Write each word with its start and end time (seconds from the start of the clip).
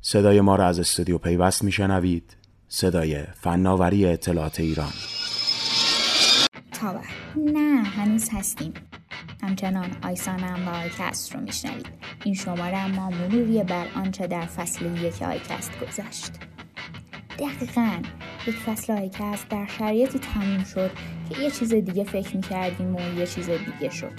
صدای 0.00 0.40
ما 0.40 0.56
را 0.56 0.66
از 0.66 0.78
استودیو 0.78 1.18
پیوست 1.18 1.64
میشنوید. 1.64 2.36
صدای 2.68 3.22
فناوری 3.40 4.06
اطلاعات 4.06 4.60
ایران. 4.60 4.92
تابر 6.72 7.04
نه 7.36 7.82
هنوز 7.82 8.28
هستیم. 8.32 8.74
همچنان 9.42 9.90
آیسانم 10.02 10.68
و 10.68 10.70
آیکست 10.70 11.34
رو 11.34 11.40
میشنوید. 11.40 11.86
این 12.24 12.34
شماره 12.34 12.86
ما 12.86 13.10
مروری 13.10 13.62
بر 13.62 13.86
آنچه 13.96 14.26
در 14.26 14.46
فصل 14.46 14.96
یک 14.96 15.22
آیکست 15.22 15.70
گذشت. 15.80 16.32
دقیقا 17.38 18.02
یک 18.46 18.54
فصل 18.56 18.92
آیکست 18.92 19.48
در 19.48 19.66
شرایطی 19.78 20.18
تموم 20.18 20.64
شد 20.64 20.90
که 21.28 21.42
یه 21.42 21.50
چیز 21.50 21.74
دیگه 21.74 22.04
فکر 22.04 22.36
می‌کردیم 22.36 22.96
و 22.96 23.00
یه 23.18 23.26
چیز 23.26 23.50
دیگه 23.50 23.90
شد. 23.90 24.12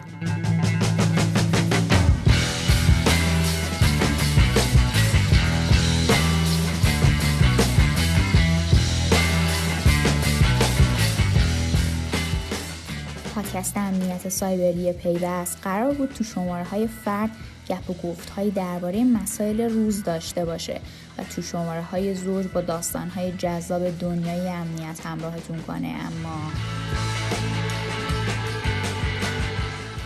پادکست 13.53 13.77
امنیت 13.77 14.29
سایبری 14.29 14.93
پیوست 14.93 15.57
قرار 15.61 15.93
بود 15.93 16.09
تو 16.09 16.23
شماره 16.23 16.63
های 16.63 16.87
فرد 16.87 17.29
گپ 17.69 17.89
و 17.89 17.93
گفت 17.93 18.29
های 18.29 18.51
درباره 18.51 19.03
مسائل 19.03 19.61
روز 19.61 20.03
داشته 20.03 20.45
باشه 20.45 20.81
و 21.17 21.23
تو 21.23 21.41
شماره 21.41 21.81
های 21.81 22.15
زوج 22.15 22.47
با 22.47 22.61
داستان 22.61 23.09
های 23.09 23.31
جذاب 23.31 23.99
دنیای 23.99 24.49
امنیت 24.49 25.05
همراهتون 25.05 25.61
کنه. 25.61 25.87
اما 25.87 26.51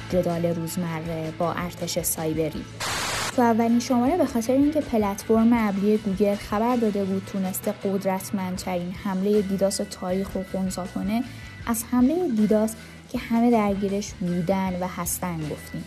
جدال 0.10 0.46
روزمره 0.46 1.34
با 1.38 1.54
ارتش 1.54 2.00
سایبری 2.00 2.66
تو 3.36 3.42
اولین 3.42 3.80
شماره 3.80 4.18
به 4.18 4.26
خاطر 4.26 4.54
اینکه 4.54 4.82
پلتفرم 4.82 5.50
ابری 5.54 5.98
گوگل 5.98 6.36
خبر 6.36 6.76
داده 6.76 7.04
بود 7.04 7.26
تونسته 7.26 7.72
قدرتمندترین 7.72 8.92
حمله 8.92 9.42
دیداس 9.42 9.82
تاریخ 9.92 10.32
رو 10.34 10.44
خونسا 10.52 10.86
کنه 10.96 11.24
از 11.68 11.84
حمله 11.92 12.28
دیداس 12.28 12.76
که 13.12 13.20
همه 13.20 13.52
درگیرش 13.52 14.14
بودن 14.14 14.80
و 14.82 14.88
هستن 14.88 15.38
گفتیم. 15.38 15.84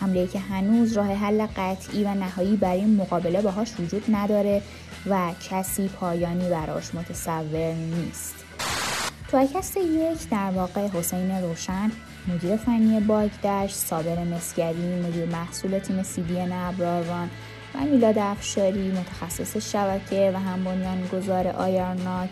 حمله 0.00 0.26
که 0.26 0.38
هنوز 0.38 0.92
راه 0.92 1.12
حل 1.12 1.46
قطعی 1.56 2.04
و 2.04 2.14
نهایی 2.14 2.56
برای 2.56 2.84
مقابله 2.84 3.42
باهاش 3.42 3.80
وجود 3.80 4.04
نداره 4.08 4.62
و 5.06 5.32
کسی 5.50 5.88
پایانی 5.88 6.50
براش 6.50 6.94
متصور 6.94 7.74
نیست. 7.74 8.34
تو 9.30 9.36
اکست 9.36 9.76
یک 9.76 10.28
در 10.30 10.50
واقع 10.50 10.88
حسین 10.88 11.30
روشن 11.30 11.90
مدیر 12.28 12.56
فنی 12.56 13.00
باگدش 13.00 13.72
صابر 13.72 14.24
مسگری 14.24 15.02
مدیر 15.02 15.26
محصول 15.26 15.78
تیم 15.78 16.02
سیدین 16.02 16.52
ابراران 16.52 17.28
و 17.74 17.78
میلاد 17.92 18.18
افشاری 18.18 18.90
متخصص 18.90 19.56
شبکه 19.56 20.32
و 20.34 20.38
هم 20.38 20.64
بنیانگذار 20.64 21.46
آیارناک 21.46 22.28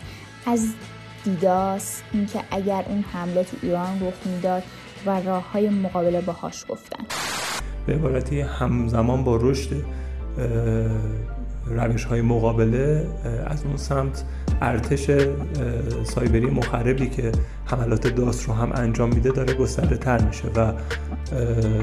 از 0.47 0.69
دیداس 1.25 2.03
اینکه 2.13 2.41
اگر 2.51 2.85
اون 2.89 3.05
حمله 3.13 3.45
تو 3.45 3.57
ایران 3.63 4.01
رخ 4.01 4.15
می‌داد 4.27 4.63
و 5.07 5.21
راه 5.21 5.53
های 5.53 5.69
مقابله 5.69 6.21
باهاش 6.21 6.65
گفتن. 6.69 7.05
به 7.87 7.95
عبارتی 7.95 8.41
همزمان 8.41 9.25
با 9.25 9.37
رشد 9.37 9.85
روش 11.67 12.05
های 12.05 12.21
مقابله 12.21 13.07
از 13.47 13.65
اون 13.65 13.77
سمت 13.77 14.25
ارتش 14.63 15.11
سایبری 16.05 16.47
مخربی 16.47 17.07
که 17.07 17.33
حملات 17.65 18.07
داست 18.07 18.49
رو 18.49 18.55
هم 18.55 18.73
انجام 18.75 19.09
میده 19.09 19.31
داره 19.31 19.55
گسترده 19.55 19.97
تر 19.97 20.23
میشه 20.23 20.49
و 20.57 20.73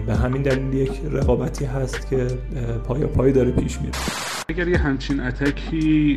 به 0.05 0.15
همین 0.15 0.41
دلیل 0.41 0.73
یک 0.73 1.01
رقابتی 1.11 1.65
هست 1.65 2.09
که 2.09 2.27
پایا 2.87 3.07
پای 3.07 3.31
داره 3.31 3.51
پیش 3.51 3.81
میره. 3.81 3.93
اگر 4.49 4.67
یه 4.67 4.77
همچین 4.77 5.19
attack 5.19 6.15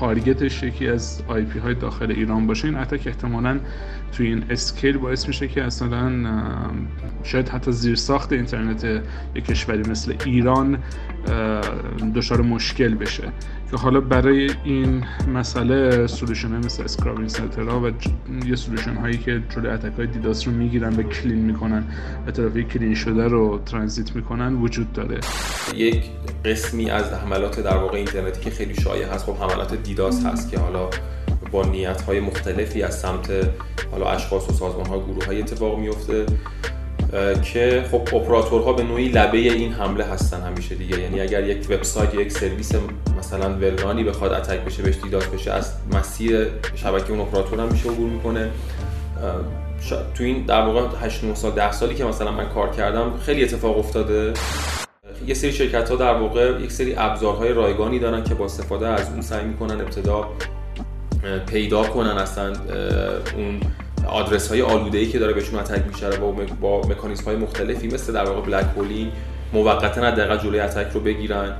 ی 0.00 0.07
target 0.07 0.48
ش 0.48 0.62
یکی 0.62 0.88
از 0.88 1.22
IP 1.28 1.58
های 1.58 1.74
داخل 1.74 2.10
ایران 2.10 2.46
باشه 2.46 2.68
این 2.68 2.76
attack 2.76 3.06
احتمالا 3.06 3.60
توی 4.12 4.26
این 4.26 4.44
scale 4.50 4.98
باعث 4.98 5.28
میشه 5.28 5.48
که 5.48 5.62
اصلا 5.64 6.12
شاید 7.22 7.48
حتی 7.48 7.72
زیر 7.72 7.94
ساخت 7.94 8.32
اینترنت 8.32 8.84
یک 9.34 9.44
کشوری 9.44 9.90
مثل 9.90 10.14
ایران 10.26 10.78
دچار 12.14 12.42
مشکل 12.42 12.94
بشه. 12.94 13.32
که 13.70 13.78
حالا 13.78 14.00
برای 14.00 14.50
این 14.64 15.04
مسئله 15.34 16.06
solution 16.06 16.48
های 16.48 16.58
مثل 16.58 16.82
scrubbing 16.82 17.28
center 17.28 17.73
ها 17.73 17.80
و 17.80 17.90
یه 18.46 18.56
solution 18.56 18.94
هایی 18.94 19.18
که 19.18 19.42
جلوی 19.48 19.70
attack 19.70 19.92
های 19.96 20.06
DDoS 20.06 20.48
رو 20.48 20.54
می‌گیرن 20.54 20.94
و 20.94 21.02
clean 21.02 21.38
می‌کنن 21.38 21.84
و 22.26 22.30
طرفی 22.30 22.64
کلین 22.64 22.94
شده 22.94 23.28
رو 23.28 23.60
ترانزیت 23.66 24.16
می‌کنن 24.16 24.54
وجود 24.54 24.92
داره. 24.92 25.20
یک 25.74 26.04
قسمی 26.44 26.90
از 26.90 27.12
حملات 27.12 27.60
در 27.60 27.76
واقع 27.76 27.96
اینترنتی 27.96 28.40
که 28.40 28.50
خیلی 28.50 28.74
شایع 28.74 29.06
هست 29.06 29.24
خب 29.24 29.36
حملات 29.36 29.74
دیداس 29.74 30.26
هست 30.26 30.50
که 30.50 30.58
حالا 30.58 30.90
با 31.52 31.64
نیت 31.64 32.00
های 32.02 32.20
مختلفی 32.20 32.82
از 32.82 33.00
سمت 33.00 33.30
حالا 33.90 34.10
اشخاص 34.10 34.48
و 34.48 34.52
سازمان 34.52 34.86
ها 34.86 34.98
گروه 34.98 35.24
های 35.26 35.40
اتفاق 35.42 35.78
میفته 35.78 36.26
که 37.52 37.84
خب 37.90 38.14
اپراتورها 38.16 38.72
به 38.72 38.82
نوعی 38.82 39.08
لبه 39.08 39.38
این 39.38 39.72
حمله 39.72 40.04
هستن 40.04 40.40
همیشه 40.40 40.74
دیگه. 40.74 41.00
یعنی 41.00 41.20
اگر 41.20 41.46
یک 41.46 41.66
وبسایت 41.70 42.14
یا 42.14 42.20
یک 42.20 42.32
سرویس 42.32 42.72
مثلا 43.18 43.54
ولنانی 43.54 44.04
بخواد 44.04 44.32
اتک 44.32 44.60
بشه 44.60 44.82
بهش 44.82 44.96
دیداس 45.02 45.26
بشه 45.26 45.52
از 45.52 45.72
مسیر 45.92 46.48
شبکه 46.74 47.10
اون 47.10 47.20
اپراتور 47.20 47.60
هم 47.60 47.68
میشه 47.72 47.88
عبور 47.88 48.10
می‌کنه. 48.10 48.50
تو 50.14 50.24
این 50.24 50.46
در 50.46 50.66
واقع 50.66 50.98
8 51.06 51.24
9 51.24 51.34
سال 51.34 51.52
10 51.52 51.72
سالی 51.72 51.94
که 51.94 52.04
مثلا 52.04 52.30
من 52.30 52.48
کار 52.48 52.70
کردم 52.70 53.12
خیلی 53.26 53.44
اتفاق 53.44 53.78
افتاده. 53.78 54.32
یه 55.26 55.34
سری 55.34 55.52
شرکت 55.52 55.90
ها 55.90 55.96
در 55.96 56.14
واقع 56.14 56.60
یک 56.60 56.72
سری 56.72 56.94
ابزارهای 56.96 57.52
رایگانی 57.52 57.98
دارن 57.98 58.24
که 58.24 58.34
با 58.34 58.44
استفاده 58.44 58.88
از 58.88 59.10
اون 59.10 59.20
سعی 59.20 59.44
می‌کنن 59.44 59.80
ابتدا 59.80 60.28
پیدا 61.46 61.82
کنن 61.82 62.18
اصلا 62.18 62.52
اون 63.36 63.60
آدرس 64.08 64.48
های 64.48 64.62
آلوده 64.62 64.98
ای 64.98 65.06
که 65.06 65.18
داره 65.18 65.32
بهشون 65.32 65.60
attack 65.60 65.82
میشه 65.92 66.10
با 66.10 66.34
با 66.60 66.80
مکانیزم 66.80 67.24
های 67.24 67.36
مختلفی 67.36 67.86
مثل 67.86 68.12
در 68.12 68.24
واقع 68.24 68.40
black 68.40 68.66
holing 68.76 69.12
موقتا 69.52 70.00
حداقل 70.00 70.36
جلوی 70.36 70.60
attack 70.60 70.86
رو 70.92 71.00
بگیرن 71.00 71.56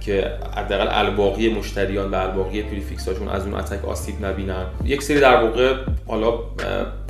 که 0.00 0.32
حداقل 0.56 0.88
الباقی 0.90 1.54
مشتریان 1.54 2.10
و 2.10 2.14
الباقی 2.14 2.62
prefix 2.62 3.08
هاشون 3.08 3.28
از 3.28 3.44
اون 3.44 3.54
attack 3.54 3.84
آسیب 3.84 4.24
نبینن. 4.24 4.66
یک 4.84 5.02
سری 5.02 5.20
در 5.20 5.42
واقع 5.42 5.74
حالا 6.06 6.32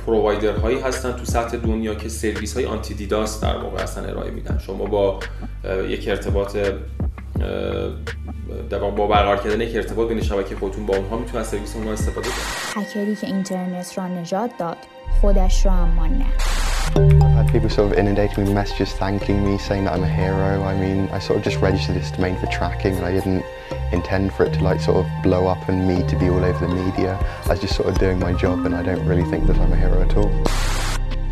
پرووایدر 0.05 0.55
هایی 0.55 0.79
هستن 0.79 1.11
تو 1.11 1.25
سطح 1.25 1.57
دنیا 1.57 1.95
که 1.95 2.09
سرویس 2.09 2.57
های 2.57 2.65
آنتی 2.65 2.93
دیداس 2.93 3.41
در 3.41 3.57
واقع 3.57 3.83
اصلا 3.83 4.03
ارائه 4.03 4.31
میدن. 4.31 4.57
شما 4.57 4.85
با 4.85 5.19
یک 5.89 6.07
ارتباط 6.07 6.57
در 8.73 8.79
با 8.79 9.07
برقرار 9.07 9.37
کردن 9.37 9.61
یک 9.61 9.75
ارتباط 9.75 10.07
بین 10.07 10.21
شبکه 10.21 10.55
خودتون 10.55 10.85
با 10.85 10.95
اونها 10.95 11.17
می‌تونن 11.17 11.43
سرویس 11.43 11.75
اونها 11.75 11.93
استفاده 11.93 12.29
کنن 12.29 12.83
هکری 12.83 13.15
که 13.15 13.27
اینترنت 13.27 13.97
را 13.97 14.07
نجات 14.07 14.51
داد 14.57 14.77
خودش 15.21 15.65
را 15.65 15.71
اما 15.71 16.07
نه 16.07 16.25
I've 16.95 17.35
had 17.39 17.47
people 17.53 17.69
sort 17.69 17.91
of 17.91 17.97
inundate 18.01 18.31
me 18.37 18.43
with 18.43 18.53
messages 18.61 18.89
thanking 19.03 19.39
me, 19.47 19.53
saying 19.67 19.83
that 19.85 19.93
I'm 19.95 20.03
a 20.03 20.13
hero. 20.21 20.51
I 20.71 20.75
mean, 20.83 20.99
I 21.17 21.19
sort 21.27 21.37
of 21.39 21.43
just 21.49 21.59
registered 21.67 21.95
this 22.01 22.11
domain 22.11 22.35
for 22.41 22.47
tracking 22.59 22.93
and 22.97 23.05
I 23.09 23.11
didn't 23.17 23.43
intend 23.97 24.25
for 24.35 24.41
it 24.47 24.51
to 24.57 24.61
like 24.69 24.79
sort 24.89 24.97
of 25.01 25.05
blow 25.27 25.43
up 25.53 25.61
and 25.69 25.77
me 25.89 25.97
to 26.11 26.15
be 26.21 26.27
all 26.33 26.43
over 26.49 26.61
the 26.67 26.73
media. 26.83 27.11
I 27.45 27.51
was 27.53 27.61
just 27.65 27.75
sort 27.79 27.87
of 27.91 27.95
doing 28.05 28.19
my 28.27 28.33
job 28.43 28.57
and 28.65 28.73
I 28.81 28.83
don't 28.89 29.05
really 29.11 29.27
think 29.31 29.41
that 29.49 29.57
I'm 29.63 29.73
a 29.77 29.79
hero 29.83 29.97
at 30.07 30.13
all. 30.19 30.31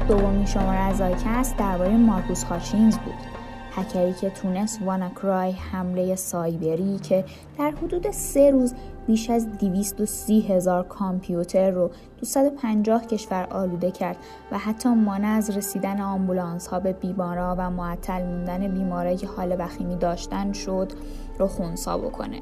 دومین 0.07 0.46
شماره 0.46 0.80
از 0.80 1.01
آیکست 1.01 1.57
درباره 1.57 1.97
مارکوس 1.97 2.44
هاچینز 2.44 2.97
بود 2.97 3.31
هکری 3.76 4.14
که 4.14 4.30
تونست 4.30 4.82
واناکرای 4.82 5.52
حمله 5.52 6.16
سایبری 6.16 7.00
که 7.00 7.26
در 7.58 7.72
حدود 7.72 8.12
سه 8.12 8.52
روز 8.52 8.74
بیش 9.08 9.30
از 9.30 9.58
230 9.58 10.42
هزار 10.42 10.84
کامپیوتر 10.84 11.72
رو 11.72 11.92
250 12.20 13.08
کشور 13.08 13.48
آلوده 13.52 13.92
کرد 13.92 14.18
و 14.52 14.58
حتی 14.58 14.90
مانع 14.90 15.28
از 15.28 15.58
رسیدن 15.58 16.02
آمبولانس 16.02 16.68
ها 16.68 16.80
به 16.80 16.94
بیمارا 16.94 17.56
و 17.60 17.70
معطل 17.70 18.24
موندن 18.24 18.68
بیمارایی 18.68 19.18
که 19.18 19.28
حال 19.28 19.56
وخیمی 19.60 19.96
داشتن 19.96 20.54
شد 20.54 20.92
رو 21.40 21.48
خونسا 21.48 21.98
بکنه. 21.98 22.42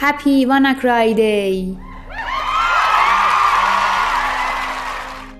هپی 0.00 0.44
واناکرای 0.44 1.14
دی 1.14 1.78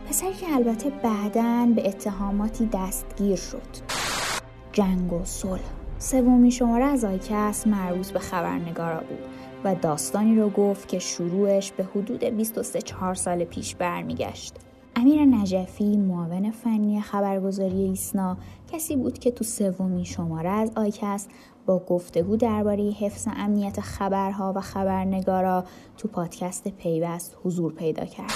پسری 0.08 0.32
که 0.32 0.47
البته 0.55 0.91
بعدا 0.91 1.69
به 1.76 1.88
اتهاماتی 1.88 2.69
دستگیر 2.73 3.37
شد. 3.37 3.98
جنگ 4.78 5.12
و 5.12 5.25
صلح 5.25 5.60
سومین 5.98 6.50
شماره 6.50 6.84
از 6.84 7.04
آیکس 7.04 7.66
مربوط 7.66 8.10
به 8.10 8.19
خبرنگارا 8.19 9.00
بود 9.00 9.19
و 9.64 9.75
داستانی 9.75 10.36
رو 10.36 10.50
گفت 10.50 10.88
که 10.88 10.98
شروعش 10.98 11.72
به 11.72 11.84
حدود 11.84 12.25
23 12.25 12.82
4 12.82 13.14
سال 13.14 13.44
پیش 13.44 13.75
برمیگشت. 13.75 14.54
امیر 14.96 15.25
نجفی 15.25 15.96
معاون 15.96 16.50
فنی 16.50 17.00
خبرگزاری 17.00 17.82
ایسنا 17.82 18.36
کسی 18.72 18.96
بود 18.96 19.19
که 19.19 19.30
تو 19.30 19.44
سومین 19.44 20.04
شماره 20.04 20.50
از 20.50 20.72
آیکس 20.76 21.28
با 21.66 21.78
گفتگو 21.78 22.36
درباره 22.36 22.84
حفظ 22.84 23.28
امنیت 23.36 23.80
خبرها 23.80 24.52
و 24.56 24.60
خبرنگارا 24.60 25.64
تو 25.96 26.08
پادکست 26.08 26.69
پیوست 26.69 27.36
حضور 27.44 27.72
پیدا 27.72 28.04
کرد. 28.04 28.32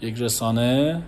یک 0.00 0.14
رسانه 0.20 1.02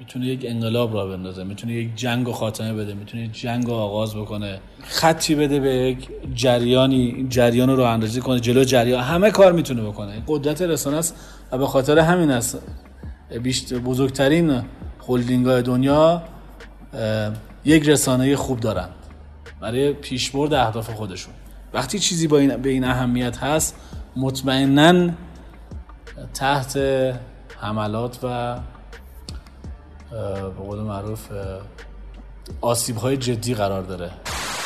می‌تونه 0.00 0.26
یک 0.26 0.44
انقلاب 0.48 0.94
را 0.94 1.06
بندازه 1.06 1.44
می‌تونه 1.44 1.72
یک 1.72 1.96
جنگ 1.96 2.28
و 2.28 2.32
خاتمه 2.32 2.74
بده 2.74 2.94
می‌تونه 2.94 3.22
یک 3.22 3.32
جنگ 3.32 3.66
رو 3.66 3.72
آغاز 3.72 4.16
بکنه 4.16 4.60
خطی 4.82 5.34
بده 5.34 5.60
به 5.60 5.74
یک 5.74 6.08
جریانی 6.34 7.26
جریان 7.28 7.70
رو 7.70 7.82
اندازی 7.82 8.20
کنه 8.20 8.40
جلو 8.40 8.64
جریان 8.64 9.02
همه 9.02 9.30
کار 9.30 9.52
می‌تونه 9.52 9.82
بکنه. 9.82 10.22
قدرت 10.26 10.62
رسانه 10.62 10.96
است 10.96 11.16
و 11.52 11.58
به 11.58 11.66
خاطر 11.66 11.98
همین 11.98 12.30
است. 12.30 12.58
بزرگترین 13.84 14.62
هلدینگ 15.08 15.46
های 15.46 15.62
دنیا 15.62 16.22
یک 17.64 17.88
رسانه 17.88 18.36
خوب 18.36 18.60
دارن 18.60 18.88
برای 19.60 19.92
پیشبرد 19.92 20.54
اهداف 20.54 20.90
خودشون. 20.90 21.34
وقتی 21.74 21.98
چیزی 21.98 22.26
با 22.26 22.38
این 22.38 22.56
به 22.56 22.70
این 22.70 22.84
اهمیت 22.84 23.38
هست 23.38 23.76
مطمئنا 24.16 25.10
تحت 26.34 26.78
حملات 27.60 28.18
و 28.22 28.56
به 30.10 30.62
قول 30.64 30.78
معروف 30.78 31.28
آسیب 32.60 32.96
های 32.96 33.16
جدی 33.16 33.54
قرار 33.54 33.82
داره. 33.82 34.10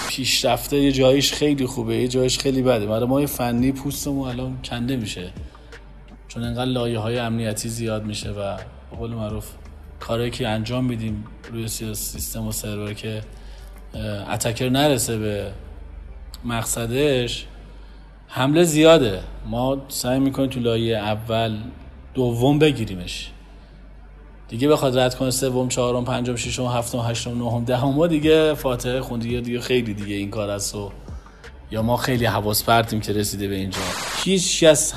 پیشرفته 0.08 0.76
یه 0.76 0.92
جایش 0.92 1.32
خیلی 1.32 1.66
خوبه 1.66 1.96
یه 1.96 2.08
جایش 2.08 2.38
خیلی 2.38 2.62
بده. 2.62 2.87
برای 2.87 3.06
ما 3.06 3.26
فنی 3.26 3.72
پوستمون 3.72 4.28
الان 4.28 4.58
کنده 4.64 4.96
میشه. 4.96 5.31
چون 6.28 6.42
انقدر 6.42 6.64
لایه 6.64 6.98
های 6.98 7.19
امنیتی 7.19 7.69
زیاد 7.69 8.04
میشه 8.04 8.31
و 8.31 8.56
به 8.90 8.96
قول 8.98 9.10
معروف 9.10 9.46
کاری 10.00 10.31
که 10.31 10.48
انجام 10.48 10.84
میدیم 10.84 11.25
روی 11.52 11.69
سیستم 11.69 12.46
و 12.46 12.52
سرور 12.52 12.93
که 12.94 13.20
اتکر 14.31 14.69
نرسه 14.69 15.19
به 15.19 15.52
مقصدش 16.44 17.46
حمله 18.28 18.62
زیاده. 18.64 19.20
ما 19.46 19.82
سعی 19.88 20.19
می‌کنیم 20.19 20.50
تو 20.50 20.60
لایه 20.60 20.96
اول 20.98 21.56
دوم 22.14 22.58
بگیریمش. 22.58 23.31
دیگه 24.50 24.69
بخواد 24.69 24.99
رد 24.99 25.14
کنه 25.14 25.31
سوم 25.31 25.69
چهارم 25.69 26.05
پنجم 26.05 26.37
ششم 26.37 26.67
هفتم 26.67 26.99
هشتم 26.99 27.38
نهم 27.38 27.64
دهم 27.64 27.94
ما 27.94 28.06
دیگه 28.06 28.55
فاتحه 28.55 29.00
خوندی 29.00 29.41
دیگه 29.41 29.61
خیلی 29.61 29.94
دیگه 29.94 30.14
این 30.14 30.31
کار 30.31 30.50
است 30.50 30.75
و 30.75 30.91
یا 31.70 31.82
ما 31.82 31.97
خیلی 31.97 32.25
حواس 32.25 32.64
پرتیم 32.64 33.00
که 33.00 33.12
رسیده 33.12 33.49
به 33.49 33.55
اینجا. 33.55 33.81
هیچ 34.25 34.64
کس 34.64 34.94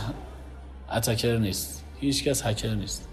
اتکر 0.95 1.37
نیست. 1.37 1.83
هیچ 1.99 2.23
کس 2.23 2.45
هکر 2.45 2.73
نیست. 2.73 3.07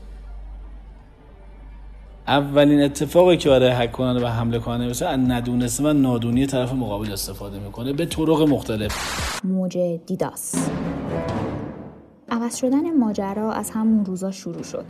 اولین 2.26 2.82
اتفاقی 2.82 3.36
که 3.36 3.48
برای 3.48 3.70
هک 3.70 3.92
کننده 3.92 4.24
و 4.24 4.28
حمله 4.28 4.58
کننده 4.58 4.86
مثل 4.88 5.06
ندونسته 5.06 5.84
و 5.84 5.92
نادونی 5.92 6.46
طرف 6.46 6.72
مقابل 6.72 7.12
استفاده 7.12 7.58
می‌کنه. 7.58 7.92
به 7.92 8.06
طرق 8.06 8.42
مختلف. 8.42 8.94
موج 9.44 9.78
دیداس. 10.06 10.54
عوض 12.50 12.58
شدن 12.58 12.96
ماجرا 12.96 13.52
از 13.52 13.70
همون 13.70 14.04
روزا 14.04 14.30
شروع 14.30 14.62
شد 14.62 14.84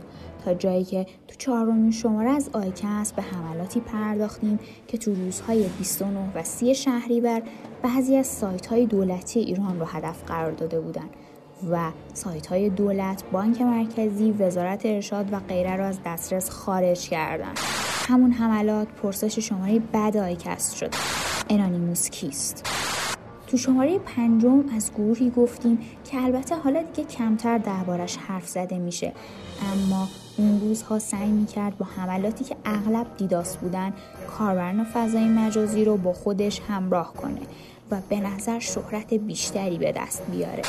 تا 0.45 0.53
جایی 0.53 0.83
که 0.83 1.05
تو 1.27 1.35
چهارمین 1.37 1.91
شماره 1.91 2.29
از 2.29 2.49
آیکس 2.53 3.13
به 3.13 3.21
حملاتی 3.21 3.79
پرداختیم 3.79 4.59
که 4.87 4.97
تو 4.97 5.13
روزهای 5.13 5.63
29 5.63 6.19
و 6.35 6.43
30 6.43 6.75
شهریور 6.75 7.41
بعضی 7.83 8.17
از 8.17 8.27
سایت 8.27 8.65
های 8.65 8.85
دولتی 8.85 9.39
ایران 9.39 9.79
رو 9.79 9.85
هدف 9.85 10.23
قرار 10.23 10.51
داده 10.51 10.79
بودند 10.79 11.09
و 11.71 11.91
سایت 12.13 12.47
های 12.47 12.69
دولت، 12.69 13.23
بانک 13.31 13.61
مرکزی، 13.61 14.31
وزارت 14.31 14.85
ارشاد 14.85 15.33
و 15.33 15.39
غیره 15.39 15.75
را 15.75 15.85
از 15.85 15.99
دسترس 16.05 16.49
خارج 16.49 17.09
کردند. 17.09 17.59
همون 18.07 18.31
حملات 18.31 18.87
پرسش 18.87 19.39
شماره 19.39 19.79
بعد 19.79 20.17
آیکست 20.17 20.75
شد. 20.75 20.93
انانیموس 21.49 22.09
کیست؟ 22.09 22.80
تو 23.51 23.57
شماره 23.57 23.99
پنجم 23.99 24.63
از 24.75 24.91
گروهی 24.93 25.29
گفتیم 25.29 25.79
که 26.03 26.23
البته 26.23 26.55
حالا 26.55 26.83
دیگه 26.83 27.07
کمتر 27.07 27.57
دربارش 27.57 28.17
حرف 28.17 28.47
زده 28.47 28.79
میشه. 28.79 29.13
اما 29.73 30.07
اون 30.37 30.59
روزها 30.61 30.99
سعی 30.99 31.29
می‌کرد 31.29 31.77
با 31.77 31.85
حملاتی 31.85 32.43
که 32.43 32.55
اغلب 32.65 33.07
دیداس 33.17 33.57
بودن 33.57 33.93
کاربران 34.37 34.83
فضای 34.83 35.25
مجازی 35.25 35.85
رو 35.85 35.97
با 35.97 36.13
خودش 36.13 36.61
همراه 36.67 37.13
کنه 37.13 37.41
و 37.91 37.97
به 38.09 38.19
نظر 38.19 38.59
شهرت 38.59 39.13
بیشتری 39.13 39.77
به 39.77 39.91
دست 39.91 40.23
بیاره. 40.31 40.63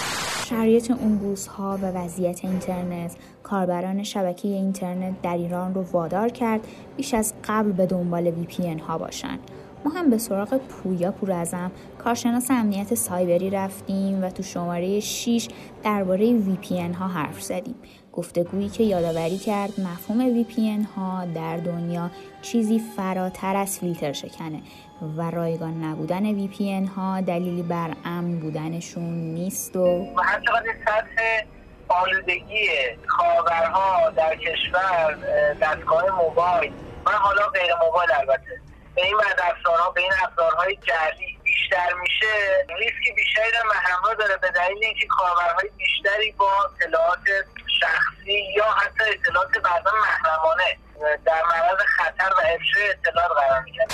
شرایط 0.47 0.91
اون 0.91 1.21
روزها 1.21 1.79
و 1.83 1.87
وضعیت 1.87 2.45
اینترنت 2.45 3.17
کاربران 3.43 4.03
شبکه 4.03 4.49
اینترنت 4.49 5.23
در 5.23 5.37
ایران 5.37 5.75
رو 5.75 5.83
وادار 5.83 6.29
کرد 6.29 6.61
بیش 6.97 7.15
از 7.15 7.33
قبل 7.45 7.73
به 7.73 7.87
دنبال 7.87 8.27
وی 8.27 8.77
ها 8.89 8.99
باشن. 8.99 9.39
ما 9.85 9.91
هم 9.91 10.11
به 10.11 10.19
سراغ 10.19 10.57
پویا 10.59 11.13
پورزم 11.13 11.71
کارشناس 11.99 12.51
امنیت 12.51 12.95
سایبری 12.95 13.51
رفتیم 13.51 14.25
و 14.25 14.31
تو 14.31 14.43
شماره 14.43 15.01
6 15.01 15.49
درباره 15.85 16.41
VPN 16.41 16.97
ها 16.97 17.09
حرف 17.09 17.43
زدیم. 17.43 17.75
گفتگویی 18.13 18.69
که 18.69 18.85
یادآوری 18.85 19.39
کرد 19.39 19.81
مفهوم 19.81 20.45
VPN 20.45 20.87
ها 20.97 21.25
در 21.35 21.57
دنیا 21.57 22.11
چیزی 22.43 22.79
فراتر 22.97 23.57
از 23.57 23.79
فیلتر 23.79 24.13
شکنه 24.13 24.63
و 25.17 25.31
رایگان 25.31 25.85
نبودن 25.85 26.47
VPN 26.49 26.89
ها 26.97 27.21
دلیلی 27.21 27.63
بر 27.63 27.91
امن 28.05 28.41
بودنشون 28.41 29.15
نیست 29.35 29.77
و 29.77 29.85
و 30.17 30.21
هر 30.23 30.41
سطح 30.85 31.45
آلودگی 31.89 32.69
خاورها 33.07 34.11
در 34.11 34.37
کشور 34.37 35.17
دستگاه 35.63 36.25
موبایل. 36.25 36.73
و 37.07 37.11
حالا 37.11 37.47
غیر 37.47 37.71
موبایل 37.87 38.11
البته. 38.21 38.72
به 38.95 39.03
این 39.03 39.17
افزارها 39.39 39.91
به 39.91 40.01
این 40.01 40.13
افزارهای 40.23 40.77
جعلی 40.77 41.39
بیشتر 41.45 41.93
میشه 42.01 42.67
ریسک 42.79 43.17
بیشتری 43.17 43.51
در 43.53 43.63
همراه 43.83 44.15
داره 44.15 44.37
به 44.37 44.51
دلیل 44.51 44.85
اینکه 44.85 45.07
کاربرهای 45.07 45.71
بیشتری 45.79 46.33
با 46.33 46.51
اطلاعات 46.65 47.25
شخصی 47.81 48.45
یا 48.57 48.65
حتی 48.65 49.05
اطلاعات 49.11 49.51
بعضا 49.59 49.91
محرمانه 49.97 50.79
در 51.25 51.43
معرض 51.45 51.79
خطر 51.97 52.31
و 52.39 52.41
افشای 52.55 52.91
اطلاعات 52.91 53.31
قرار 53.37 53.63
می‌گیرن. 53.63 53.87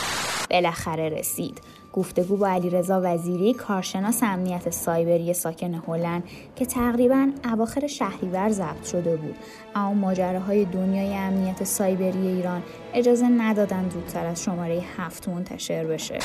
بالاخره 0.51 1.09
رسید. 1.09 1.63
گفتگو 1.99 2.37
با 2.37 2.49
علیرضا 2.49 3.01
وزیری 3.05 3.55
کارشناس 3.55 4.23
امنیت 4.23 4.71
سایبری 4.71 5.33
ساکن 5.33 5.75
هلند 5.75 6.23
که 6.57 6.67
تقریبا 6.67 7.31
اواخر 7.45 7.87
شهریور 7.87 8.49
ضبط 8.49 8.85
شده 8.85 9.17
بود. 9.17 9.35
اما 9.75 9.95
ماجراهای 9.95 10.65
دنیای 10.65 11.15
امنیت 11.15 11.65
سایبری 11.65 12.27
ایران 12.27 12.63
اجازه 12.95 13.29
ندادن 13.29 13.89
زودتر 13.89 14.27
از 14.27 14.43
شماره 14.43 14.83
هفت 14.97 15.29
منتشر 15.29 15.85
بشه. 15.85 16.19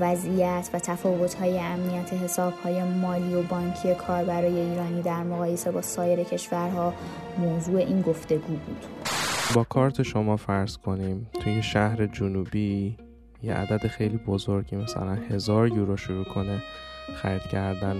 وضعیت 0.00 0.70
و 0.72 0.78
تفاوت‌های 0.78 1.58
امنیت 1.58 2.12
حسابهای 2.12 2.84
مالی 2.84 3.34
و 3.34 3.42
بانکی 3.42 3.94
کاربرای 3.94 4.60
ایرانی 4.60 5.02
در 5.02 5.22
مقایسه 5.22 5.70
با 5.70 5.82
سایر 5.82 6.22
کشورها 6.22 6.94
موضوع 7.38 7.76
این 7.76 8.00
گفتگو 8.00 8.38
بود. 8.38 8.86
با 9.54 9.64
کارت 9.64 10.02
شما 10.02 10.36
فرض 10.36 10.76
کنیم 10.76 11.26
توی 11.40 11.62
شهر 11.62 12.06
جنوبی 12.06 12.96
یه 13.42 13.54
عدد 13.54 13.86
خیلی 13.86 14.16
بزرگی 14.16 14.76
مثلا 14.76 15.14
هزار 15.14 15.68
یورو 15.68 15.96
شروع 15.96 16.24
کنه 16.24 16.62
خرید 17.14 17.42
کردن 17.42 17.96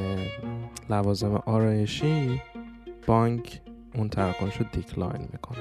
لوازم 0.90 1.42
آرایشی 1.46 2.42
بانک 3.06 3.60
اون 3.94 4.08
تراکنش 4.08 4.56
رو 4.56 4.66
دیکلاین 4.72 5.28
می‌کنه. 5.32 5.58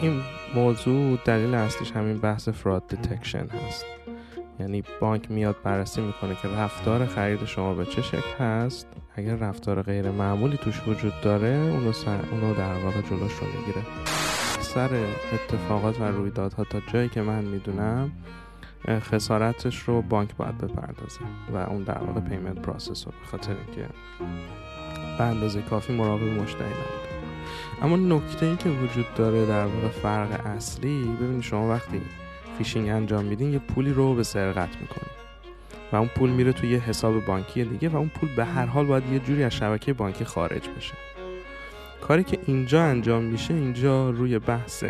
این 0.00 0.20
موضوع 0.54 1.18
دلیل 1.24 1.54
اصلیش 1.54 1.92
همین 1.92 2.18
بحث 2.18 2.48
fraud 2.48 2.88
detection 2.88 3.46
هست. 3.46 3.84
یعنی 4.60 4.82
بانک 5.00 5.30
میاد 5.30 5.56
بررسی 5.64 6.00
می‌کنه 6.00 6.34
که 6.42 6.48
رفتار 6.48 7.06
خرید 7.06 7.44
شما 7.44 7.74
به 7.74 7.84
چه 7.84 8.02
شکل 8.02 8.44
هست. 8.44 8.86
اگر 9.16 9.36
رفتار 9.36 9.82
غیر 9.82 10.10
معمولی 10.10 10.56
توش 10.56 10.80
وجود 10.88 11.12
داره 11.22 11.48
اونو, 11.48 11.92
اونو 12.32 12.54
در 12.54 12.74
واقع 12.74 13.00
جلوش 13.00 13.32
رو 13.32 13.46
می‌گیره. 13.46 13.82
اکثر 14.70 15.04
اتفاقات 15.32 16.00
و 16.00 16.04
رویدادها 16.04 16.64
تا 16.64 16.80
جایی 16.92 17.08
که 17.08 17.22
من 17.22 17.44
می‌دونم 17.44 18.12
خسارتش 18.88 19.78
رو 19.82 20.02
بانک 20.02 20.36
باید 20.36 20.58
بپردازه 20.58 21.20
و 21.52 21.56
اون 21.56 21.82
در 21.82 21.98
واقع 21.98 22.20
payment 22.20 22.62
processor 22.62 23.12
به 23.20 23.26
خاطر 23.30 23.50
اینکه 23.50 23.88
به 25.18 25.24
اندازه 25.24 25.62
کافی 25.62 25.92
مراقب 25.92 26.22
مشتری 26.22 26.68
نبوده. 26.68 27.10
اما 27.82 27.96
نکته 27.96 28.46
ای 28.46 28.56
که 28.56 28.68
وجود 28.68 29.14
داره 29.14 29.46
در 29.46 29.66
واقع 29.66 29.88
فرق 29.88 30.46
اصلی 30.46 31.04
ببینید 31.04 31.42
شما 31.42 31.68
وقتی 31.68 32.00
فیشینگ 32.58 32.88
انجام 32.88 33.24
میدین 33.24 33.52
یه 33.52 33.58
پولی 33.58 33.92
رو 33.92 34.14
به 34.14 34.22
سرقت 34.22 34.76
می‌کنید 34.80 35.20
و 35.92 35.96
اون 35.96 36.08
پول 36.08 36.30
میره 36.30 36.52
توی 36.52 36.70
یه 36.70 36.78
حساب 36.78 37.24
بانکی 37.24 37.64
دیگه 37.64 37.88
و 37.88 37.96
اون 37.96 38.08
پول 38.08 38.34
به 38.34 38.44
هر 38.44 38.66
حال 38.66 38.86
باید 38.86 39.12
یه 39.12 39.18
جوری 39.18 39.44
از 39.44 39.54
شبکه 39.54 39.92
بانکی 39.92 40.24
خارج 40.24 40.68
بشه. 40.76 40.94
کاری 42.00 42.24
که 42.24 42.38
اینجا 42.46 42.82
انجام 42.84 43.22
میشه 43.22 43.54
اینجا 43.54 44.10
روی 44.10 44.38
بحث 44.38 44.84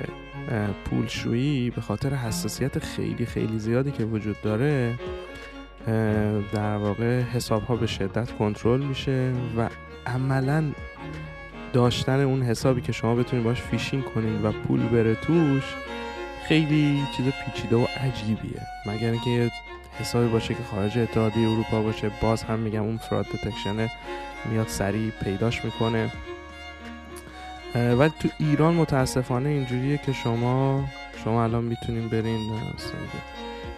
پولشویی 0.84 1.70
به 1.70 1.80
خاطر 1.80 2.14
حساسیت 2.14 2.78
خیلی 2.78 3.26
خیلی 3.26 3.58
زیادی 3.58 3.90
که 3.90 4.04
وجود 4.04 4.36
داره 4.42 4.94
در 6.52 6.76
واقع 6.76 7.20
حساب 7.20 7.62
ها 7.62 7.76
به 7.76 7.86
شدت 7.86 8.32
کنترل 8.32 8.82
میشه 8.82 9.32
و 9.56 9.68
عملا 10.06 10.64
داشتن 11.72 12.20
اون 12.20 12.42
حسابی 12.42 12.80
که 12.80 12.92
شما 12.92 13.14
بتونید 13.14 13.44
باش 13.44 13.62
فیشینگ 13.62 14.04
کنید 14.04 14.44
و 14.44 14.52
پول 14.52 14.80
بره 14.80 15.14
توش 15.14 15.62
خیلی 16.48 17.02
چیز 17.16 17.26
پیچیده 17.26 17.76
و 17.76 17.86
عجیبیه. 18.00 18.62
مگر 18.86 19.10
اینکه 19.10 19.50
حسابی 20.00 20.28
باشه 20.28 20.54
که 20.54 20.62
خارج 20.62 20.98
اتحادیه 20.98 21.48
اروپا 21.48 21.82
باشه 21.82 22.10
باز 22.22 22.42
هم 22.42 22.58
میگم 22.58 22.82
اون 22.82 22.96
فراد 22.96 23.26
دتکشنه 23.26 23.90
میاد 24.50 24.68
سریع 24.68 25.10
پیداش 25.24 25.64
می‌کنه. 25.64 26.12
ولی 27.74 28.12
تو 28.20 28.28
ایران 28.38 28.74
متاسفانه 28.74 29.48
اینجوریه 29.48 29.98
که 29.98 30.12
شما 30.12 30.84
شما 31.24 31.44
الان 31.44 31.64
می‌تونین 31.64 32.08
برین 32.08 32.50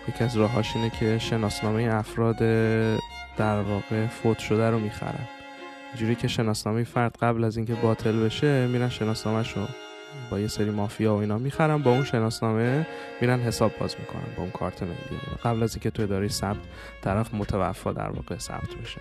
یکی 0.09 0.25
از 0.25 0.37
راهاش 0.37 0.77
اینه 0.77 0.91
که 0.91 1.19
شناسنامه 1.19 1.83
افراد 1.83 2.37
در 3.37 3.61
واقع 3.61 4.07
فوت 4.07 4.39
شده 4.39 4.71
رو 4.71 4.79
می‌خرن. 4.79 5.29
اینجوری 5.93 6.15
که 6.15 6.29
شناسنامه 6.29 6.85
فرد 6.85 7.17
قبل 7.23 7.45
از 7.45 7.57
اینکه 7.57 7.75
باطل 7.75 8.25
بشه 8.25 8.67
میرن 8.67 8.89
شناسنامهش 8.89 9.53
رو 9.57 9.63
با 10.31 10.41
یه 10.41 10.49
سری 10.49 10.71
مافیا 10.71 11.15
و 11.15 11.19
اینا 11.19 11.39
می‌خرن 11.39 11.83
با 11.83 11.91
اون 11.91 12.05
شناسنامه 12.05 12.87
میرن 13.21 13.41
حساب 13.41 13.79
باز 13.79 13.97
می‌کنن 13.99 14.35
با 14.37 14.43
اون 14.43 14.51
کارت 14.53 14.83
ملی. 14.83 14.95
قبل 15.45 15.63
از 15.63 15.75
اینکه 15.75 15.91
تو 15.91 16.03
اداره 16.03 16.29
ثبت 16.29 16.57
طرف 17.03 17.35
متوفا 17.35 17.93
در 17.93 18.11
واقع 18.11 18.39
ثبت 18.39 18.75
بشه. 18.83 19.01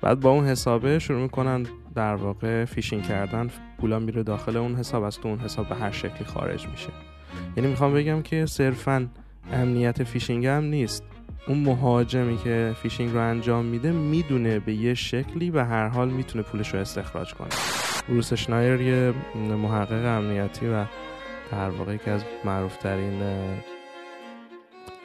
بعد 0.00 0.20
با 0.20 0.30
اون 0.30 0.46
حسابه 0.46 0.98
شروع 0.98 1.22
می‌کنن 1.22 1.66
در 1.96 2.14
واقع 2.14 2.64
فیشینگ 2.64 3.02
کردن 3.02 3.50
پولا 3.80 3.98
میره 3.98 4.22
داخل 4.22 4.56
اون 4.56 4.74
حساب 4.74 5.02
از 5.02 5.20
تو 5.20 5.28
اون 5.28 5.38
حساب 5.38 5.68
به 5.68 5.74
هر 5.74 5.90
شکلی 5.90 6.24
خارج 6.24 6.68
میشه. 6.68 6.88
یعنی 7.56 7.68
می‌خوام 7.68 7.94
بگم 7.94 8.22
که 8.22 8.46
صرفا 8.46 9.08
امنیت 9.52 10.04
فیشینگ 10.04 10.46
هم 10.46 10.64
نیست. 10.64 11.02
اون 11.48 11.58
مهاجمی 11.58 12.38
که 12.38 12.74
فیشینگ 12.82 13.12
رو 13.12 13.20
انجام 13.20 13.64
میده 13.64 13.92
می‌دونه 13.92 14.58
به 14.58 14.74
یه 14.74 14.94
شکلی 14.94 15.50
و 15.50 15.64
هر 15.64 15.88
حال 15.88 16.08
می‌تونه 16.08 16.44
پولش 16.44 16.74
رو 16.74 16.80
استخراج 16.80 17.34
کنه. 17.34 17.48
بروس 18.08 18.32
شنایر 18.32 18.80
یه 18.80 19.14
محقق 19.36 20.18
امنیتی 20.18 20.66
و 20.66 20.84
در 21.52 21.70
واقع 21.70 21.96
که 21.96 22.10
از 22.10 22.24
معروفترین 22.44 23.22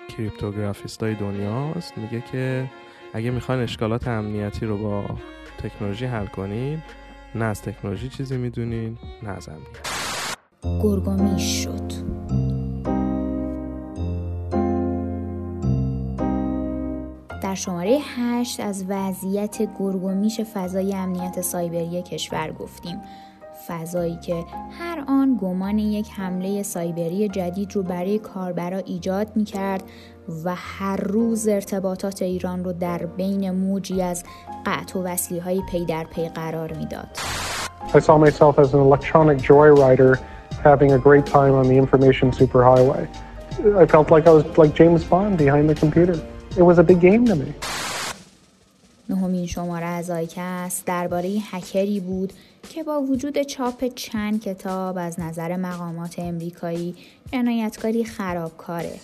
cryptographist 0.10 1.04
های 1.04 1.16
دنیا 1.16 1.72
است 1.76 1.98
میگه 1.98 2.24
که 2.32 2.66
اگه 3.14 3.32
می‌خواین 3.32 3.62
اشکالات 3.62 4.08
امنیتی 4.08 4.66
رو 4.66 4.78
با 4.78 5.06
تکنولوژی 5.64 6.06
حل 6.06 6.26
کنین 6.26 6.82
نه 7.36 7.46
از 7.46 7.62
تکنولوژی 7.62 8.10
چیزی 8.10 8.38
می‌دونین 8.38 8.98
نه 9.24 9.30
از 9.30 9.50
امنیت. 9.50 11.38
شد. 11.38 11.92
در 17.42 17.56
شماره 17.56 18.00
8 18.18 18.60
از 18.60 18.86
وضعیت 18.90 19.58
گرگومیش 19.80 20.42
فضای 20.42 20.94
امنیت 20.94 21.42
سایبری 21.42 22.02
کشور 22.02 22.52
گفتیم. 22.52 23.02
فضایی 23.68 24.16
که 24.16 24.44
هر 24.80 25.04
آن 25.08 25.38
گمان 25.42 25.80
یک 25.80 26.12
حمله 26.12 26.64
سایبری 26.64 27.30
جدید 27.30 27.76
رو 27.76 27.84
برای 27.84 28.20
کاربرا 28.20 28.78
ایجاد 28.78 29.28
می 29.36 29.44
کرد 29.44 29.84
و 30.46 30.56
هر 30.56 30.98
روز 30.98 31.48
ارتباطات 31.48 32.22
ایران 32.22 32.64
رو 32.64 32.74
در 32.74 33.06
بین 33.06 33.52
موجی 33.52 34.02
از 34.02 34.24
قطع 34.66 35.00
و 35.00 35.04
وصلی 35.04 35.40
های 35.40 35.62
پی 35.72 35.86
در 35.86 36.04
پی 36.04 36.30
قرار 36.30 36.74
می‌داد. 36.74 37.10
I 37.94 38.00
saw 38.00 38.18
myself 38.18 38.60
as 38.60 38.74
an 38.74 38.80
electronic 38.80 39.38
joyrider 39.52 40.12
having 40.64 40.92
a 40.92 41.00
great 41.08 41.26
time 41.26 41.54
on 41.62 41.66
the 41.68 41.78
information 41.84 42.32
superhighway. 42.32 43.04
I 43.84 43.86
felt 43.86 44.08
like 44.12 44.26
I 44.28 44.34
was 44.38 44.46
like 44.62 44.74
James 44.82 45.04
Bond 45.04 45.38
behind 45.38 45.66
the 45.70 45.76
computer. 45.76 46.18
It 46.60 46.64
was 46.70 46.78
a 46.80 46.84
big 46.84 47.00
game 47.02 47.26
to 47.28 47.36
me. 47.36 47.54
نهمین 49.10 49.46
شماره 49.46 49.86
از 49.86 50.10
آیکست 50.10 50.86
درباره 50.86 51.30
هکری 51.52 52.00
بود 52.00 52.34
که 52.70 52.84
با 52.84 53.02
وجود 53.02 53.42
چاپ 53.42 53.94
چند 53.96 54.42
کتاب 54.42 54.98
از 54.98 55.20
نظر 55.20 55.56
مقامات 55.56 56.20
امریکایی 56.20 56.96
جنایتکاری 57.32 58.06
خرابکاره. 58.06 59.00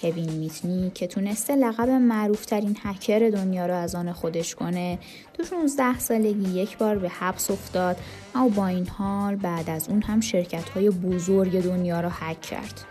کوین 0.00 0.30
میتنیک 0.30 0.90
که 0.94 1.06
تونسته 1.06 1.56
لقب 1.56 1.88
معروفترین 1.88 2.76
هکر 2.82 3.30
دنیا 3.30 3.66
رو 3.66 3.74
از 3.74 3.94
آن 3.94 4.12
خودش 4.12 4.54
کنه 4.54 4.98
تو 5.34 5.44
16 5.44 5.98
سالگی 5.98 6.60
یک 6.60 6.78
بار 6.78 6.98
به 6.98 7.08
حبس 7.08 7.50
افتاد 7.50 7.96
او 8.34 8.50
با 8.50 8.66
این 8.66 8.88
حال 8.88 9.36
بعد 9.36 9.70
از 9.70 9.88
اون 9.88 10.02
هم 10.02 10.20
شرکت 10.20 10.68
های 10.68 10.90
بزرگ 10.90 11.62
دنیا 11.62 12.00
رو 12.00 12.08
هک 12.12 12.40
کرد. 12.40 12.84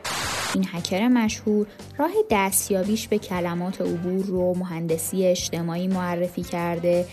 این 0.54 0.66
هکر 0.72 1.08
مشهور 1.08 1.68
راه 1.98 2.12
دستیابیش 2.32 3.08
به 3.08 3.18
کلمات 3.18 3.82
عبور 3.82 4.26
رو 4.26 4.56
مهندسی 4.58 5.26
اجتماعی 5.26 5.88
معرفی 5.88 6.44
کرده 6.44 7.06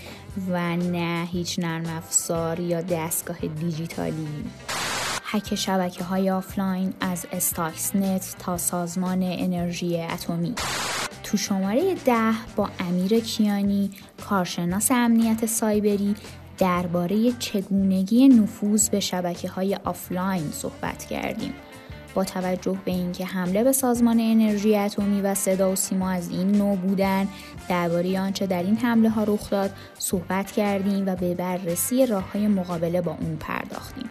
و 0.51 0.77
نه 0.77 1.29
هیچ 1.33 1.59
نرم 1.59 1.97
افزار 1.97 2.61
یا 2.61 2.81
دستگاه 2.81 3.39
دیجیتالی. 3.39 4.29
هک 5.25 5.55
شبکه 5.55 6.05
های 6.05 6.31
آفلاین 6.31 6.95
از 7.01 7.27
نطنز 7.95 8.37
تا 8.39 8.57
سازمان 8.57 9.23
انرژی 9.23 10.01
اتمی. 10.01 10.55
تو 11.25 11.37
شماره 11.37 11.95
ده 11.95 12.33
با 12.57 12.69
امیر 12.81 13.21
کیانی 13.21 13.91
کارشناس 14.29 14.91
امنیت 14.91 15.47
سایبری 15.47 16.15
درباره 16.59 17.33
چگونگی 17.33 18.29
نفوذ 18.29 18.89
به 18.89 19.01
شبکه 19.01 19.49
های 19.49 19.75
آفلاین 19.75 20.51
صحبت 20.51 21.05
کردیم. 21.05 21.55
با 22.15 22.25
توجه 22.25 22.77
به 22.85 22.91
اینکه 22.91 23.25
حمله 23.25 23.65
به 23.65 23.73
سازمان 23.73 24.21
انرژی 24.21 24.77
اتمی 24.77 25.21
و 25.21 25.35
صدا 25.35 25.73
و 25.73 25.77
سیما 25.77 26.11
از 26.11 26.31
این 26.31 26.53
نوع 26.53 26.77
بودن 26.77 27.29
درباره 27.69 28.21
آنچه 28.21 28.47
در 28.47 28.63
این 28.63 28.77
حمله 28.77 29.11
ها 29.11 29.25
رخ 29.25 29.51
داد 29.51 29.71
صحبت 29.99 30.53
کردیم 30.53 31.07
و 31.07 31.17
به 31.17 31.35
بررسی 31.35 32.07
راه 32.07 32.33
های 32.33 32.47
مقابله 32.47 33.01
با 33.01 33.17
اون 33.21 33.37
پرداختیم. 33.37 34.11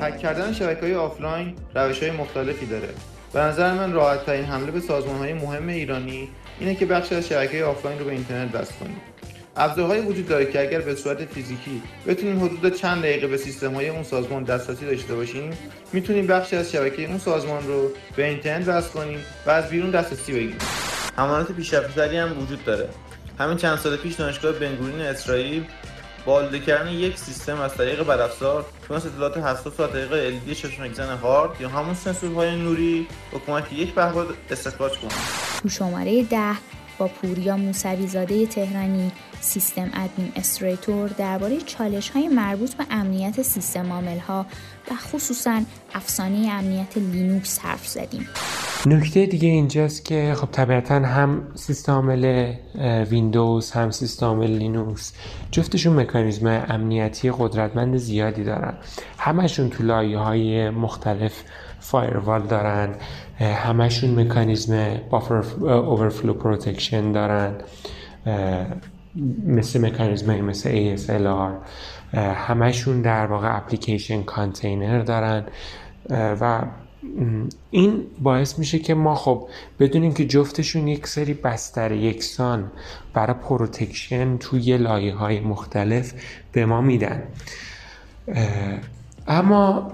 هک 0.00 0.18
کردن 0.18 0.52
شبکه 0.52 0.80
های 0.80 0.94
آفلاین 0.94 1.54
روش 1.74 2.02
های 2.02 2.10
مختلفی 2.10 2.66
داره. 2.66 2.88
به 3.32 3.40
نظر 3.40 3.74
من 3.74 3.92
راحت 3.92 4.26
ترین 4.26 4.44
حمله 4.44 4.70
به 4.70 4.80
سازمان 4.80 5.18
های 5.18 5.32
مهم 5.32 5.68
ایرانی 5.68 6.28
اینه 6.60 6.74
که 6.74 6.86
بخشی 6.86 7.14
از 7.14 7.28
شبکه 7.28 7.64
آفلاین 7.64 7.98
رو 7.98 8.04
به 8.04 8.12
اینترنت 8.12 8.54
وصل 8.54 8.74
کنیم. 8.74 9.00
ابزارهایی 9.58 10.02
وجود 10.02 10.28
داره 10.28 10.52
که 10.52 10.60
اگر 10.60 10.80
به 10.80 10.94
صورت 10.94 11.24
فیزیکی 11.24 11.82
بتونیم 12.06 12.44
حدود 12.44 12.74
چند 12.74 13.02
دقیقه 13.02 13.26
به 13.26 13.36
سیستم 13.36 13.74
های 13.74 13.88
اون 13.88 14.02
سازمان 14.02 14.44
دسترسی 14.44 14.86
داشته 14.86 15.14
باشیم 15.14 15.50
می‌تونیم 15.92 16.26
بخشی 16.26 16.56
از 16.56 16.72
شبکه 16.72 17.06
اون 17.06 17.18
سازمان 17.18 17.66
رو 17.66 17.90
به 18.16 18.26
اینترنت 18.26 18.68
وصل 18.68 18.88
کنیم 18.90 19.18
و 19.46 19.50
از 19.50 19.68
بیرون 19.68 19.90
دسترسی 19.90 20.32
بگیریم. 20.32 20.58
حملات 21.16 21.52
پیشرفته‌تری 21.52 22.16
هم 22.16 22.42
وجود 22.42 22.64
داره. 22.64 22.88
همین 23.38 23.56
چند 23.56 23.78
سال 23.78 23.96
پیش 23.96 24.14
دانشگاه 24.14 24.52
بن‌گوریون 24.52 25.00
اسرائیل 25.00 25.64
با 26.24 26.34
آلوده 26.34 26.58
کردن 26.58 26.90
یک 26.90 27.18
سیستم 27.18 27.60
از 27.60 27.74
طریق 27.74 28.02
بدافزار 28.06 28.66
تونست 28.88 29.06
اطلاعات 29.06 29.36
حساس 29.38 29.80
از 29.80 29.90
طریق 29.90 30.30
LED 30.30 30.52
چشمکزن 30.52 31.16
هارد 31.16 31.60
یا 31.60 31.68
همون 31.68 31.94
سنسورهای 31.94 32.56
نوری 32.56 33.06
با 33.32 33.38
کمک 33.46 33.72
یک 33.72 33.94
پهپاد 33.94 34.34
استخراج 34.50 34.92
کنه. 34.92 35.10
تو 35.62 35.68
شماره 35.68 36.22
ده 36.22 36.54
با 36.98 37.08
پوریا 37.08 37.56
موسوی 37.56 38.06
زاده 38.06 38.46
تهرانی 38.46 39.12
system 39.40 39.90
administrator 40.36 41.08
درباره 41.08 41.60
چالش 41.60 42.10
های 42.10 42.28
مربوط 42.28 42.74
به 42.74 42.84
امنیت 42.90 43.42
سیستم 43.42 43.92
عامل 43.92 44.18
ها 44.18 44.46
و 44.90 44.94
خصوصا 44.94 45.62
افسانه 45.94 46.48
امنیت 46.52 46.96
لینوکس 46.96 47.58
حرف 47.58 47.86
زدیم. 47.86 48.26
نکته 48.86 49.26
دیگه 49.26 49.48
اینجاست 49.48 50.04
که 50.04 50.34
خب 50.36 50.48
طبیعتا 50.50 50.94
هم 50.94 51.42
سیستم 51.54 51.92
عامل 51.92 52.54
ویندوز 53.10 53.70
هم 53.70 53.90
سیستم 53.90 54.26
عامل 54.26 54.50
لینوکس 54.50 55.12
جفتشون 55.50 55.96
مکانیزم 55.96 56.46
امنیتی 56.46 57.32
قدرتمند 57.38 57.96
زیادی 57.96 58.44
دارن. 58.44 58.74
همشون 59.18 59.70
تو 59.70 59.82
لایه 59.82 60.18
های 60.18 60.70
مختلف 60.70 61.42
فایروال 61.80 62.42
دارن 62.42 62.94
همشون 63.40 64.20
مکانیزم 64.20 65.00
buffer 65.10 65.34
overflow 65.64 66.34
protection 66.34 67.12
دارن 67.12 67.54
مثل 69.46 69.86
مکانیزم 69.86 70.40
مثل 70.40 70.96
ASLR 70.96 71.52
همشون 72.16 73.02
در 73.02 73.26
واقع 73.26 73.56
application 73.56 74.22
container 74.22 75.02
دارن. 75.02 75.44
و 76.10 76.62
این 77.70 78.06
باعث 78.22 78.58
میشه 78.58 78.78
که 78.78 78.94
ما 78.94 79.14
خب 79.14 79.48
بدونیم 79.80 80.14
که 80.14 80.26
جفتشون 80.26 80.88
یک 80.88 81.06
سری 81.06 81.34
بستر 81.34 81.92
یکسان 81.92 82.72
برای 83.14 83.34
protection 83.34 84.36
توی 84.36 84.76
لایه 84.76 85.14
های 85.14 85.40
مختلف 85.40 86.12
به 86.52 86.66
ما 86.66 86.80
میدن. 86.80 87.22
اما 89.28 89.92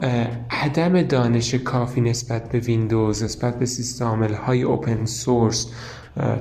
عدم 0.50 1.02
دانش 1.02 1.54
کافی 1.54 2.00
نسبت 2.00 2.52
به 2.52 2.58
ویندوز 2.58 3.22
نسبت 3.22 3.58
به 3.58 3.66
سیستم 3.66 4.24
های 4.24 4.62
اوپن 4.62 5.04
سورس 5.04 5.72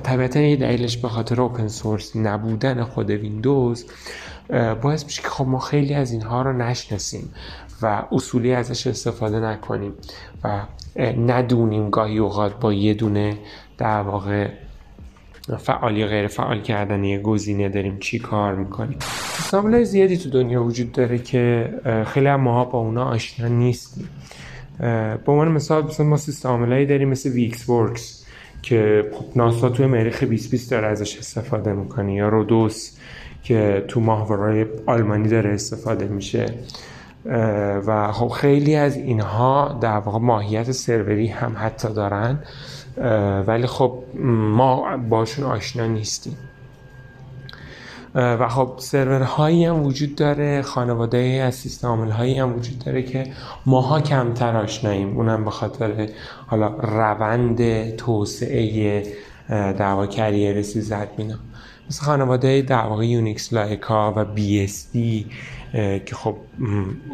طبیعتا 0.02 0.40
یه 0.40 0.56
دلیلش 0.56 0.96
به 0.96 1.08
خاطر 1.08 1.40
اوپن 1.40 1.68
سورس 1.68 2.16
نبودن 2.16 2.84
خود 2.84 3.10
ویندوز 3.10 3.86
باعث 4.82 5.04
میشه 5.04 5.22
که 5.22 5.28
خب 5.28 5.46
ما 5.46 5.58
خیلی 5.58 5.94
از 5.94 6.12
اینها 6.12 6.42
رو 6.42 6.52
نشناسیم 6.52 7.34
و 7.82 8.02
اصولی 8.12 8.54
ازش 8.54 8.86
استفاده 8.86 9.40
نکنیم 9.40 9.92
و 10.44 10.62
ندونیم 11.16 11.90
گاهی 11.90 12.18
اوقات 12.18 12.60
با 12.60 12.72
یه 12.72 12.94
دونه 12.94 13.38
در 13.78 14.00
واقع 14.02 14.50
فعالی 15.58 16.06
غیر 16.06 16.26
فعال 16.26 16.62
کردن 16.62 17.04
یه 17.04 17.18
گزینه 17.18 17.68
داریم. 17.68 17.98
چی 17.98 18.18
کار 18.18 18.54
می‌کنیم؟ 18.54 18.98
سامل 19.50 19.82
زیادی 19.82 20.16
تو 20.16 20.30
دنیا 20.30 20.64
وجود 20.64 20.92
داره 20.92 21.18
که 21.18 21.74
خیلی 22.06 22.26
هم 22.26 22.40
ماها 22.40 22.64
با 22.64 22.78
اونا 22.78 23.04
آشنا 23.04 23.48
نیستیم. 23.48 24.08
به 24.78 25.18
عنوان 25.26 25.48
مثال 25.48 25.84
مثلا 25.84 26.06
ما 26.06 26.16
سیستم 26.16 26.84
داریم 26.84 27.08
مثل 27.08 27.30
ویکس 27.30 27.68
ورکس 27.68 28.24
که 28.62 29.10
خب 29.12 29.24
ناسا 29.36 29.68
توی 29.68 29.86
مریخ 29.86 30.20
2020 30.20 30.70
داره 30.70 30.86
ازش 30.86 31.18
استفاده 31.18 31.72
می‌کنه 31.72 32.14
یا 32.14 32.28
رودوس 32.28 32.96
که 33.42 33.84
تو 33.88 34.00
ماهوارای 34.00 34.66
آلمانی 34.86 35.28
داره 35.28 35.50
استفاده 35.50 36.08
میشه. 36.08 36.46
و 37.86 38.12
خب 38.12 38.28
خیلی 38.28 38.76
از 38.76 38.96
اینها 38.96 39.78
در 39.80 39.96
واقع 39.96 40.18
ماهیت 40.18 40.72
سروری 40.72 41.26
هم 41.26 41.56
حتی 41.58 41.88
دارن. 41.94 42.38
ولی 43.46 43.66
خب 43.66 43.98
ما 44.24 44.96
باشون 44.96 45.44
آشنا 45.44 45.86
نیستیم. 45.86 46.36
و 48.14 48.48
خب 48.48 48.72
سرورهایی 48.78 49.64
هم 49.64 49.82
وجود 49.82 50.14
داره 50.14 50.62
خانواده 50.62 51.18
از 51.18 51.54
سیستم 51.54 52.10
هایی 52.10 52.38
هم 52.38 52.56
وجود 52.56 52.78
داره 52.78 53.02
که 53.02 53.32
ماها 53.66 54.00
کمتر 54.00 54.56
آشناییم. 54.56 55.16
اونم 55.16 55.44
به 55.44 55.50
خاطر 55.50 56.08
حالا 56.46 56.68
روند 56.68 57.90
توسعه 57.96 59.02
دعوا 59.48 60.06
کریر 60.06 60.62
سیزد 60.62 61.08
مینا. 61.18 61.38
مثل 61.90 62.04
خانواده 62.04 62.62
در 62.62 62.86
واقع 62.86 63.06
یونیکس 63.06 63.52
لایکا 63.52 64.12
و 64.16 64.24
بی 64.24 64.64
اس 64.64 64.92
دی 64.92 65.26
که 66.06 66.14
خب 66.14 66.36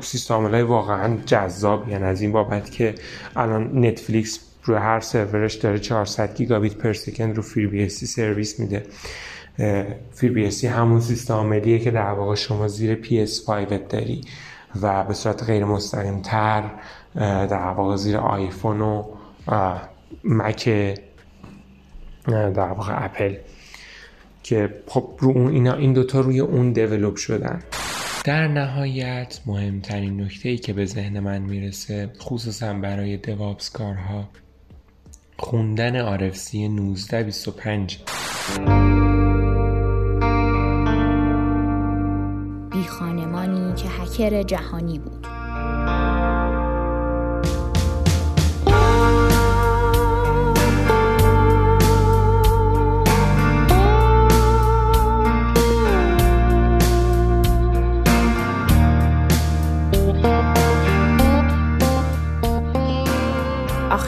سیستم 0.00 0.46
های 0.46 0.62
واقعا 0.62 1.16
جذاب. 1.26 1.88
یعنی 1.88 2.04
از 2.04 2.20
این 2.20 2.32
بابت 2.32 2.70
که 2.70 2.94
الان 3.36 3.86
نتفلیکس 3.86 4.49
روی 4.62 4.78
هر 4.78 5.00
سرورش 5.00 5.54
داره 5.54 5.78
400 5.78 6.36
گیگابیت 6.36 6.74
per 6.74 6.92
second 6.92 7.36
رو 7.36 7.42
اس 7.74 8.04
سرویس 8.04 8.60
میده. 8.60 8.82
اس 10.22 10.64
همون 10.64 11.00
سیستم 11.00 11.34
عاملیه 11.34 11.78
که 11.78 11.90
در 11.90 12.12
واقع 12.12 12.34
شما 12.34 12.68
زیر 12.68 12.94
PS 12.94 13.44
5 13.46 13.68
داری 13.88 14.20
و 14.82 15.04
به 15.04 15.14
صورت 15.14 15.44
غیر 15.44 15.64
مستقیم 15.64 16.22
تر 16.22 16.70
در 17.46 17.68
واقع 17.68 17.96
زیر 17.96 18.16
آیفون 18.16 18.80
و 18.80 19.04
مک 20.24 20.68
در 22.26 22.72
واقع 22.72 23.04
اپل 23.04 23.36
که 24.42 24.74
خب 24.86 25.14
رو 25.18 25.30
اون 25.30 25.52
اینا 25.52 25.74
این 25.74 25.92
دوتا 25.92 26.20
روی 26.20 26.40
اون 26.40 26.72
develop 26.72 27.16
شدن. 27.16 27.62
در 28.24 28.48
نهایت 28.48 29.40
مهمترین 29.46 30.20
نکته 30.20 30.48
ای 30.48 30.58
که 30.58 30.72
به 30.72 30.84
ذهن 30.84 31.20
من 31.20 31.38
می‌رسه 31.38 32.10
خصوصا 32.18 32.74
برای 32.74 33.16
DevOps 33.16 33.70
کارها 33.70 34.28
خوندن 35.42 36.16
RFC 36.18 36.54
1925 36.54 37.98
بی 42.72 42.84
خانمانی 42.84 43.74
که 43.74 43.88
هکر 43.88 44.42
جهانی 44.42 44.98
بود. 44.98 45.29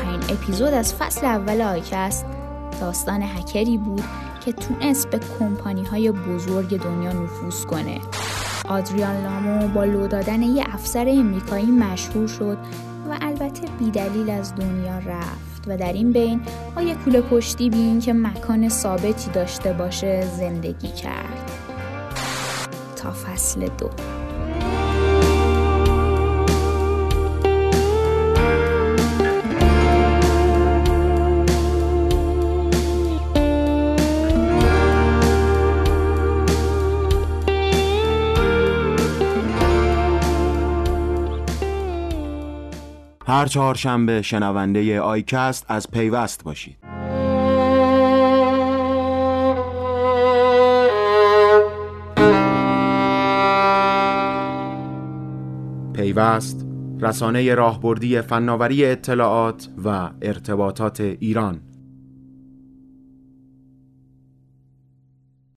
اپیزود 0.08 0.74
از 0.74 0.94
فصل 0.94 1.26
اول 1.26 1.60
آیکست 1.62 2.26
داستان 2.80 3.22
هکری 3.22 3.78
بود 3.78 4.04
که 4.44 4.52
تونست 4.52 5.10
به 5.10 5.20
کمپانی 5.38 5.84
های 5.84 6.10
بزرگ 6.10 6.82
دنیا 6.82 7.12
نفوذ 7.12 7.64
کنه. 7.64 8.00
آدریان 8.68 9.22
لامو 9.22 9.68
با 9.68 9.84
لو 9.84 10.06
دادن 10.06 10.42
یه 10.42 10.64
افسر 10.74 11.08
امریکایی 11.08 11.66
مشهور 11.66 12.26
شد 12.26 12.58
و 13.10 13.18
البته 13.20 13.66
بیدلیل 13.78 14.30
از 14.30 14.54
دنیا 14.54 14.98
رفت 14.98 15.64
و 15.66 15.76
در 15.76 15.92
این 15.92 16.12
بین 16.12 16.40
با 16.76 16.82
یه 16.82 16.94
کوله 16.94 17.20
پشتی 17.20 17.70
بین 17.70 18.00
که 18.00 18.12
مکان 18.12 18.68
ثابتی 18.68 19.30
داشته 19.30 19.72
باشه 19.72 20.26
زندگی 20.38 20.88
کرد. 20.88 21.50
تا 22.96 23.12
فصل 23.12 23.68
دو. 23.78 24.11
هر 43.32 43.46
چهارشنبه 43.46 44.22
شنونده 44.22 45.00
آیکست 45.00 45.66
از 45.68 45.90
پیوست 45.90 46.44
باشید. 46.44 46.76
پیوست 55.94 56.66
رسانه 57.00 57.54
راهبردی 57.54 58.20
فناوری 58.20 58.84
اطلاعات 58.84 59.68
و 59.84 60.10
ارتباطات 60.22 61.00
ایران. 61.00 61.60